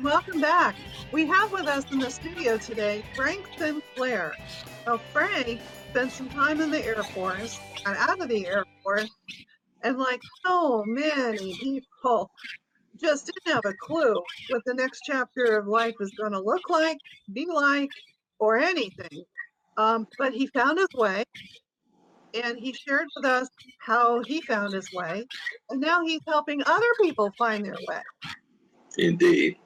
[0.00, 0.76] and welcome back.
[1.12, 4.34] We have with us in the studio today Frank Sinclair.
[4.86, 9.10] Now, Frank spent some time in the Air Force and out of the Air Force,
[9.82, 12.30] and like so many people,
[12.98, 14.14] just didn't have a clue
[14.48, 16.96] what the next chapter of life is going to look like,
[17.34, 17.90] be like,
[18.38, 19.24] or anything.
[19.76, 21.24] Um, but he found his way
[22.32, 23.48] and he shared with us
[23.80, 25.26] how he found his way.
[25.68, 28.00] And now he's helping other people find their way.
[28.96, 29.56] Indeed.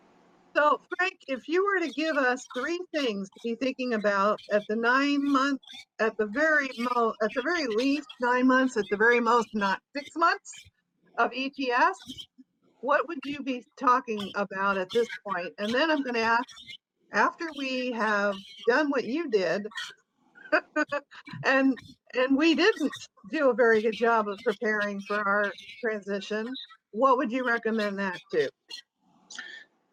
[0.56, 4.64] So, Frank, if you were to give us three things to be thinking about at
[4.68, 5.64] the nine months,
[6.00, 9.80] at the very most, at the very least nine months, at the very most not
[9.96, 10.52] six months
[11.18, 11.98] of ETS,
[12.80, 15.54] what would you be talking about at this point?
[15.58, 16.44] And then I'm going to ask,
[17.12, 18.36] after we have
[18.68, 19.66] done what you did,
[21.44, 21.76] and
[22.14, 22.92] and we didn't
[23.32, 26.48] do a very good job of preparing for our transition,
[26.92, 28.50] what would you recommend that to?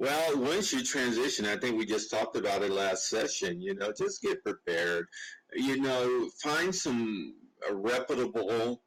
[0.01, 3.93] Well, once you transition, I think we just talked about it last session, you know,
[3.95, 5.05] just get prepared.
[5.53, 7.35] You know, find some
[7.69, 8.81] uh, reputable,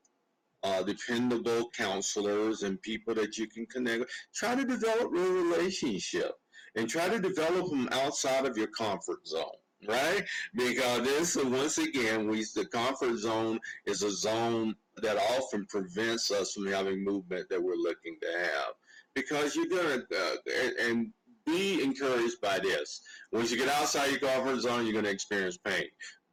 [0.64, 4.08] uh, dependable counselors and people that you can connect with.
[4.34, 6.32] Try to develop a relationship
[6.74, 9.44] and try to develop them outside of your comfort zone
[9.86, 10.24] right?
[10.54, 16.54] Because this, once again, we the comfort zone is a zone that often prevents us
[16.54, 18.72] from having movement that we're looking to have
[19.14, 20.36] because you're gonna uh,
[20.80, 21.08] and
[21.46, 23.00] be encouraged by this.
[23.32, 25.86] Once you get outside your comfort zone, you're gonna experience pain.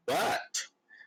[0.06, 0.40] But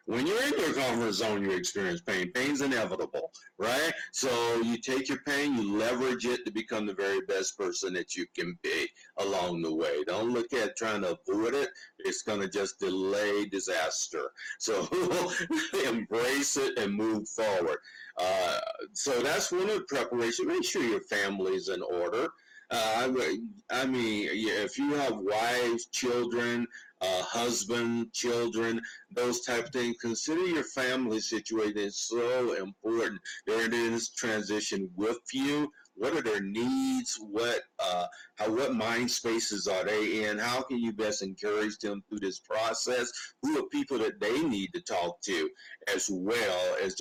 [0.06, 2.30] when you're in your comfort zone, you experience pain.
[2.32, 3.92] Pain's inevitable, right?
[4.12, 8.14] So you take your pain, you leverage it to become the very best person that
[8.14, 8.88] you can be
[9.18, 10.04] along the way.
[10.06, 11.70] Don't look at trying to avoid it.
[11.98, 14.30] It's going to just delay disaster.
[14.58, 14.88] So
[15.86, 17.78] embrace it and move forward.
[18.20, 18.60] Uh,
[18.92, 20.46] so that's one of the preparation.
[20.46, 22.28] Make sure your family's in order.
[22.70, 23.38] Uh, I,
[23.70, 26.66] I mean, if you have wives, children,
[27.04, 28.80] uh, husband, children,
[29.14, 29.96] those type of things.
[30.00, 33.20] Consider your family situation is so important
[33.50, 35.70] Are during this transition with you.
[35.96, 37.16] What are their needs?
[37.20, 38.06] What uh,
[38.36, 40.38] how what mind spaces are they in?
[40.38, 43.12] How can you best encourage them through this process?
[43.42, 45.48] Who are people that they need to talk to
[45.94, 46.96] as well as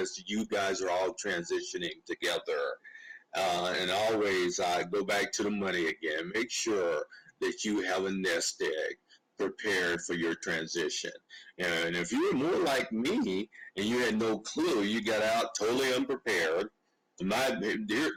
[0.00, 2.62] as you guys are all transitioning together?
[3.36, 6.30] Uh, and always uh, go back to the money again.
[6.32, 7.02] Make sure
[7.40, 8.96] that you have a nest egg
[9.38, 11.12] prepared for your transition.
[11.58, 15.50] And if you were more like me and you had no clue, you got out
[15.58, 16.68] totally unprepared,
[17.22, 17.56] my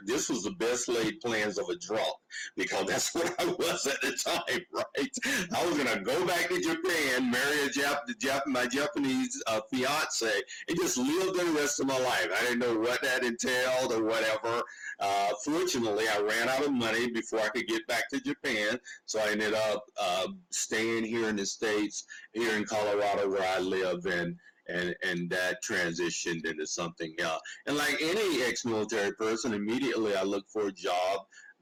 [0.04, 2.14] this was the best laid plans of a drunk
[2.56, 5.10] because that's what I was at the time, right?
[5.54, 10.30] I was gonna go back to Japan, marry a Jap, Jap my Japanese uh, fiance,
[10.68, 12.28] and just live the rest of my life.
[12.36, 14.62] I didn't know what that entailed or whatever.
[14.98, 19.20] Uh, fortunately, I ran out of money before I could get back to Japan, so
[19.20, 24.04] I ended up uh, staying here in the states, here in Colorado, where I live,
[24.06, 24.36] and
[24.72, 27.40] and and that transitioned into something else.
[27.66, 31.20] And like any ex-military person, immediately I looked for a job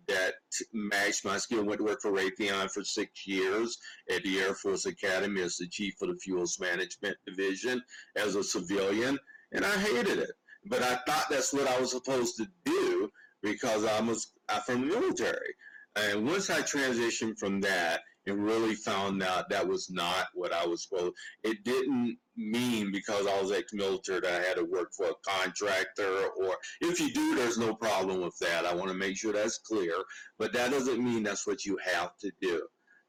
[0.08, 0.34] that
[0.72, 1.64] matched my skill.
[1.64, 3.76] Went to work for Raytheon for six years
[4.10, 7.82] at the Air Force Academy as the chief of the Fuels Management Division
[8.16, 9.18] as a civilian,
[9.52, 10.30] and I hated it.
[10.66, 13.10] But I thought that's what I was supposed to do
[13.42, 15.54] because I was I'm from the military.
[15.96, 20.66] And once I transitioned from that and really found out that was not what I
[20.66, 21.14] was supposed.
[21.44, 26.28] It didn't mean because I was ex-military that I had to work for a contractor,
[26.36, 28.66] or if you do, there's no problem with that.
[28.66, 29.94] I want to make sure that's clear,
[30.38, 32.62] but that doesn't mean that's what you have to do.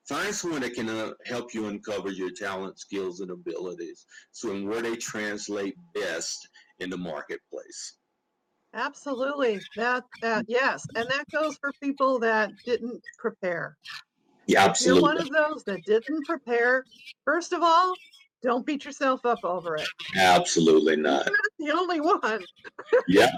[0.08, 4.68] Find someone that can uh, help you uncover your talent, skills, and abilities, so and
[4.68, 6.48] where they translate best
[6.80, 7.98] in the marketplace.
[8.74, 9.60] Absolutely.
[9.76, 13.78] That, that yes, and that goes for people that didn't prepare.
[14.50, 15.02] Yeah, absolutely.
[15.02, 16.84] You're one of those that didn't prepare.
[17.24, 17.94] First of all,
[18.42, 19.88] don't beat yourself up over it.
[20.18, 21.30] Absolutely not.
[21.60, 22.44] You're the only one.
[23.08, 23.30] yeah.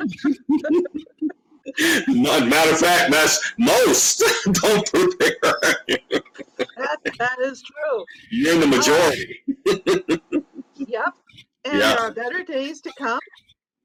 [2.08, 4.20] Matter of fact, that's most
[4.54, 5.38] don't prepare.
[6.78, 8.06] that, that is true.
[8.30, 9.40] You're in the uh, majority.
[10.78, 11.14] yep.
[11.66, 11.98] And yep.
[11.98, 13.20] there are better days to come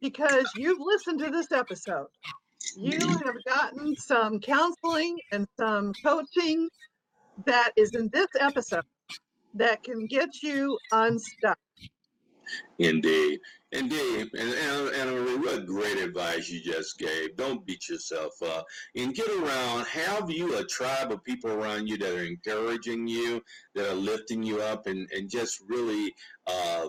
[0.00, 2.06] because you've listened to this episode.
[2.77, 3.27] You mm-hmm.
[3.27, 6.69] have gotten some counseling and some coaching
[7.44, 8.85] that is in this episode
[9.55, 11.59] that can get you unstuck.
[12.79, 13.41] Indeed.
[13.73, 14.31] Indeed.
[14.38, 17.37] And, and, and what great advice you just gave.
[17.37, 19.87] Don't beat yourself up and get around.
[19.87, 23.43] Have you a tribe of people around you that are encouraging you,
[23.75, 26.15] that are lifting you up, and, and just really
[26.47, 26.87] uh,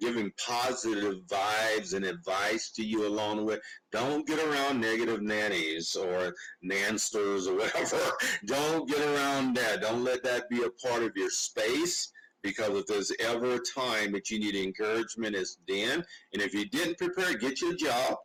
[0.00, 3.58] giving positive vibes and advice to you along the way.
[3.92, 8.00] Don't get around negative nannies or nansters or whatever.
[8.46, 9.82] Don't get around that.
[9.82, 12.12] Don't let that be a part of your space
[12.42, 16.04] because if there's ever a time that you need encouragement, it's then.
[16.32, 18.16] And if you didn't prepare, get your job.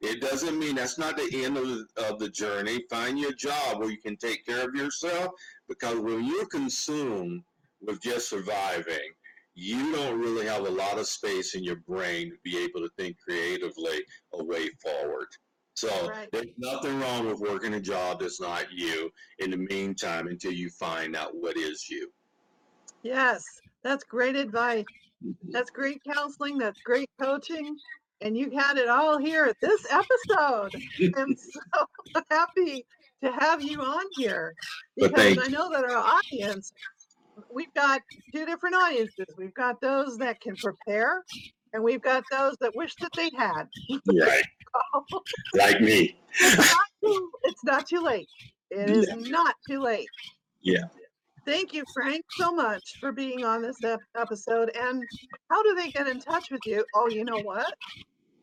[0.00, 2.84] It doesn't mean that's not the end of the, of the journey.
[2.90, 5.32] Find your job where you can take care of yourself
[5.68, 7.42] because when you're consumed
[7.80, 9.12] with just surviving,
[9.54, 12.90] you don't really have a lot of space in your brain to be able to
[12.98, 14.04] think creatively
[14.34, 15.28] a way forward.
[15.74, 16.28] So Right.
[16.32, 20.70] there's nothing wrong with working a job that's not you in the meantime until you
[20.70, 22.12] find out what is you.
[23.02, 23.44] Yes,
[23.82, 24.84] that's great advice.
[25.50, 26.58] That's great counseling.
[26.58, 27.76] That's great coaching.
[28.20, 30.70] And you had it all here at this episode.
[31.16, 32.86] I'm so happy
[33.22, 34.54] to have you on here
[34.96, 36.72] because I know that our audience,
[37.54, 38.02] we've got
[38.34, 39.26] two different audiences.
[39.38, 41.24] We've got those that can prepare,
[41.72, 43.68] and we've got those that wish that they had.
[44.08, 44.44] Right.
[45.54, 46.18] like me.
[46.40, 48.28] it's, not too, it's not too late.
[48.70, 50.08] It is not too late.
[50.62, 50.84] Yeah.
[51.46, 54.70] Thank you, Frank, so much for being on this ep- episode.
[54.74, 55.02] And
[55.50, 56.84] how do they get in touch with you?
[56.94, 57.72] Oh, you know what?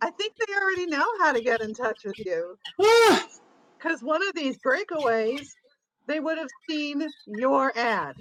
[0.02, 2.58] I think they already know how to get in touch with you
[3.78, 5.48] because one of these breakaways,
[6.08, 8.16] they would have seen your ad.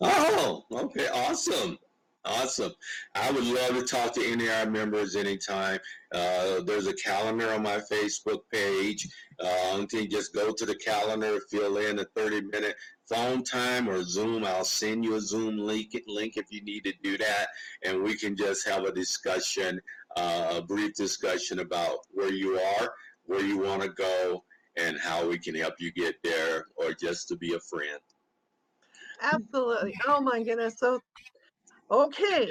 [0.00, 1.08] Oh, okay.
[1.08, 1.78] Awesome.
[2.24, 2.72] Awesome.
[3.14, 5.78] I would love to talk to any of our members anytime.
[6.12, 9.08] Uh, there's a calendar on my Facebook page.
[9.40, 12.76] Um, you just go to the calendar, fill in a 30 minute
[13.08, 14.44] phone time or Zoom.
[14.44, 17.48] I'll send you a Zoom link, link if you need to do that.
[17.84, 19.80] And we can just have a discussion,
[20.16, 22.92] uh, a brief discussion about where you are,
[23.24, 24.44] where you want to go,
[24.76, 28.00] and how we can help you get there or just to be a friend.
[29.20, 29.94] Absolutely.
[30.06, 30.78] Oh my goodness.
[30.78, 31.00] So,
[31.90, 32.50] okay.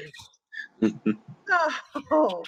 [2.11, 2.43] Oh,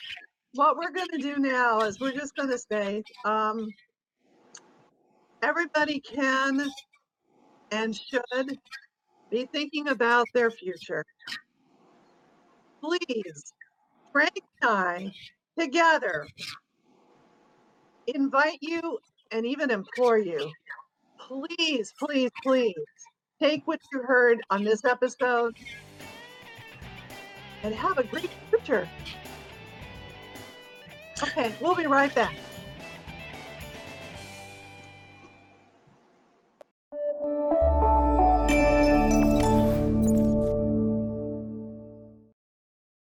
[0.53, 3.68] what we're going to do now is we're just going to say um,
[5.41, 6.69] everybody can
[7.71, 8.59] and should
[9.31, 11.03] be thinking about their future.
[12.81, 13.53] Please,
[14.12, 15.12] Frank and I
[15.59, 16.27] together
[18.07, 19.00] invite you
[19.31, 20.51] and even implore you
[21.27, 22.74] please, please, please
[23.41, 25.55] take what you heard on this episode
[27.63, 28.88] and have a great future.
[31.23, 32.35] Okay, we'll be right back.